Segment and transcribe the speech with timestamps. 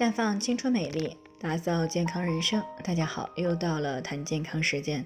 [0.00, 2.62] 绽放青春美丽，打造健康人生。
[2.82, 5.04] 大家好，又到了谈健康时间。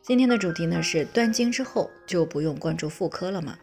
[0.00, 3.58] 今天的主题呢是断经之后就不用关注妇科了吗？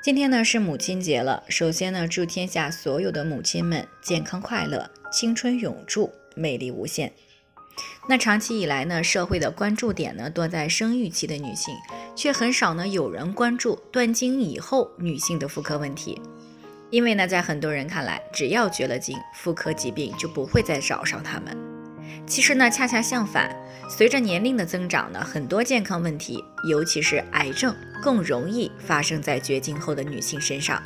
[0.00, 7.12] 今天呢是母亲节了，首先呢祝天下所有的母亲们健康快乐，青春永驻，美丽无限。
[8.08, 11.74] 那长期以来呢，社会的关注点呢多在生育期的女性，
[12.14, 16.20] 却很少呢有人关注断经以后女性的妇科问题。
[16.90, 21.56] 因为呢，在很多人看来，只要绝了经，妇科疾病就不会再找上他们。
[22.26, 23.54] 其实呢，恰恰相反，
[23.88, 30.82] 随着年龄的增长呢，很多健康问题，尤其是癌症，更容易发生在绝经后的女性身上。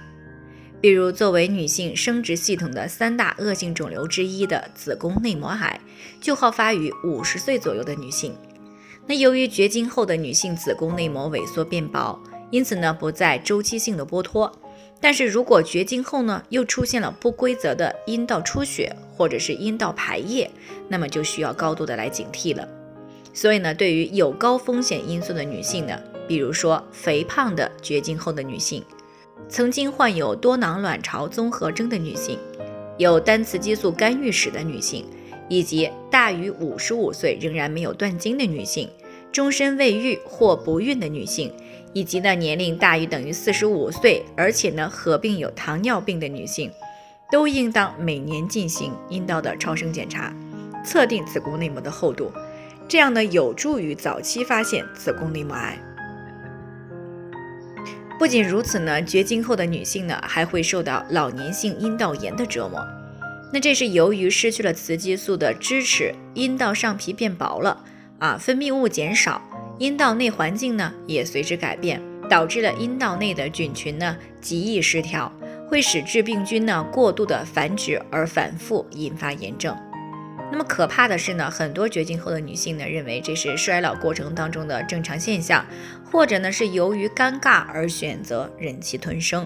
[0.81, 5.81] 比如，作为女性生殖系统的三大恶性肿瘤之一的子宫内膜癌，
[6.21, 8.37] 就好发于五十岁左右的女性。
[9.07, 12.19] 那由于绝经后的女性子宫内膜萎缩变薄，
[12.51, 14.53] 因此呢，不再周期性的剥脱。
[15.05, 20.51] 但是如果绝经后呢，又出现了不规则的阴道出血或者是阴道排液，
[20.89, 22.67] 那么就需要高度的来警惕了。
[23.35, 28.83] 所以呢，对于有高风险因素的女性呢，比如说肥胖的绝经后的女性，
[29.47, 32.39] 曾经患有多囊卵巢综合征的女性，
[32.97, 35.05] 有单雌激素干预史的女性，
[35.51, 38.89] 以及大于五十五岁仍然没有断经的女性，
[39.31, 41.53] 终身未育或不孕的女性。
[41.95, 46.71] 以及呢，年龄大于等于四十五岁，而且呢合并有糖尿病的女性，
[47.31, 50.35] 都应当每年进行阴道的超声检查，
[50.85, 52.33] 测定子宫内膜的厚度，
[52.89, 55.79] 这样呢有助于早期发现子宫内膜癌。
[58.19, 62.85] 不仅如此呢，绝经后的女性呢还会受到老年性阴道炎的折磨，
[63.53, 67.85] 那这是由于失去了雌激素的支持，阴道上皮变薄了
[68.19, 69.41] 啊，分泌物减少。
[69.79, 72.01] 阴道内环境呢也随之改变，
[72.31, 75.33] 导致了阴道内的菌群呢极易失调，
[75.69, 79.77] 会使致病菌呢过度的繁殖而反复引发炎症。
[80.53, 85.67] 那么可怕的是呢，很多绝经后的女性呢认为这是衰老过程当中的正常现象，
[86.05, 89.45] 或者呢是由于尴尬而选择忍气吞声。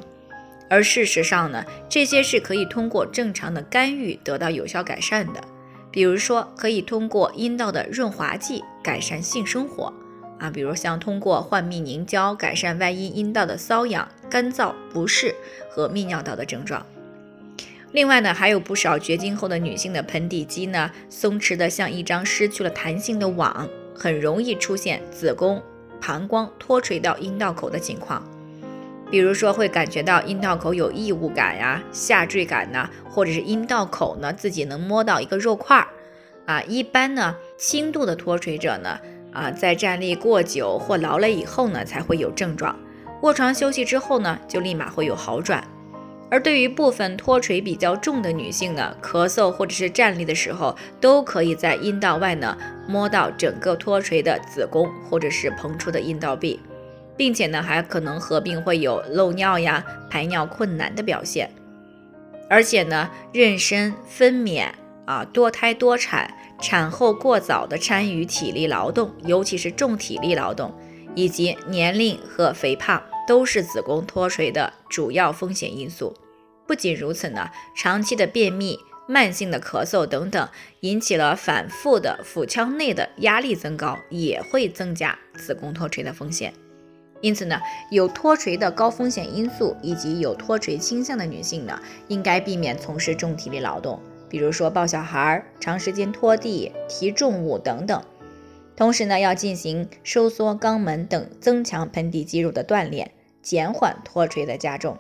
[0.69, 5.41] 而事实上呢，这些是可以通过正常的干预得到有效改善的，
[5.91, 9.91] 比如说可以通过阴道的润滑剂改善性生活。
[10.39, 15.35] 啊，比如像通过换泌凝胶改善外阴阴道的瘙痒、干燥、不适
[15.69, 16.85] 和泌尿道的症状。
[17.93, 25.61] 另外呢，还有不少绝经后的女性的盆底肌呢松弛的像一张失去了弹性的网，很容易出现子宫、
[26.01, 28.23] 膀胱脱垂到阴道口的情况。
[29.11, 35.89] 比如说会感觉到阴道口有异物感呀、下坠感呐，或者是阴道口呢自己能摸到一个肉块儿
[36.45, 36.63] 啊。
[36.63, 39.01] 一般呢，轻度的脱垂者呢。
[39.39, 42.77] 啊，在站立过久或劳累以后呢，才会有症状。
[43.23, 45.63] 卧床休息之后呢，就立马会有好转。
[46.31, 56.61] 而对于部分脱垂比较重的女性呢，咳嗽或者是站立的时候，都可以在阴道外呢摸到整个脱垂的子宫或者是膨出的阴道壁，
[57.17, 61.49] 并且呢还可能合并会有漏尿呀、排尿困难的表现。
[62.51, 64.67] 而且呢，妊娠、分娩
[65.09, 66.35] 啊、多胎多产。
[66.61, 70.75] 产后过早的参与体力劳动，尤其是重体力劳动，
[71.15, 76.13] 以及年龄和肥胖，都是子宫脱垂的主要风险因素。
[76.67, 78.77] 不仅如此呢，长期的便秘、
[79.07, 80.49] 慢性的咳嗽等等，
[80.81, 86.53] 引起了反复的腹腔内的压力增高，也会增加子宫脱垂的风险。
[87.21, 87.61] 因此呢，
[87.93, 94.03] 有脱垂的高风险因素以及有脱垂倾向的女性呢，应该避免从事重体力劳动。
[94.29, 98.03] 比如说抱小孩、长时间拖地、提重物等等，
[98.77, 103.11] 同时呢，要进行收缩肛门等增强盆底肌肉的锻炼，
[103.43, 104.97] 减缓脱垂的加重。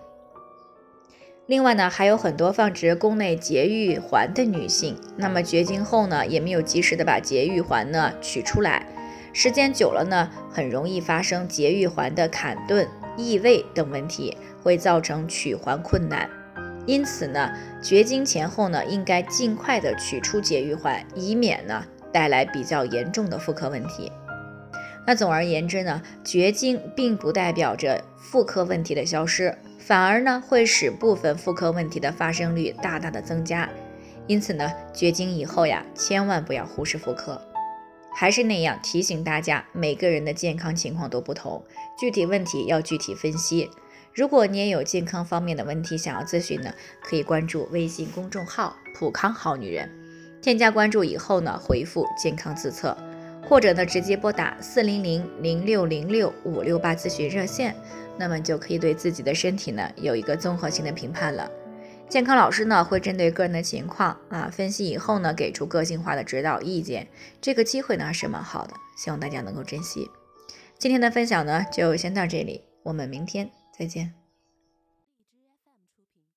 [1.46, 8.86] 另外呢，还有很多放置宫内节育环的女性，那么绝经后呢，也没有及时的把节育环呢取出来，
[9.32, 16.28] 时间久了呢，很容易发生节育环的砍顿、异位等问题，会造成取环困难。
[16.88, 24.10] 因此呢，绝经前后呢，应该尽快的取出节育环，以免呢带来比较严重的妇科问题。
[25.06, 33.68] 那总而言之呢，绝经并不代表着妇科问题的消失，反而呢会使部分妇科问题的发生率大大的增加。
[34.26, 37.38] 因此呢，绝经以后呀，千万不要忽视妇科。
[38.14, 41.62] 还是那样提醒大家，每个人的健康情况都不同，
[41.98, 43.68] 具体问题要具体分析。
[44.14, 46.72] 如果你也有健康方面的问题想要咨询呢，
[47.02, 49.88] 可以关注微信公众号“普康好女人”，
[50.42, 52.96] 添加关注以后呢，回复“健康自测”，
[53.48, 57.76] 或者呢直接拨打四零零零六零六五六八咨询热线，
[58.18, 61.48] 那么就可以对自己的身体呢有一个综合性的评判了。
[62.08, 67.06] 健康老师呢会针对个人的情况啊分析以后呢给出个性化的指导意见，
[67.40, 70.10] 这个机会呢是蛮好的，希望大家能够珍惜。
[70.78, 74.27] 今天的分享呢就先到这里，我们明天再见。